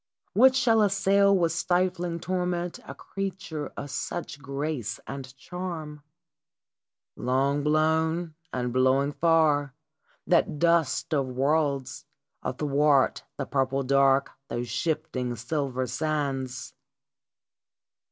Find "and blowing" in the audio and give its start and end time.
8.51-9.11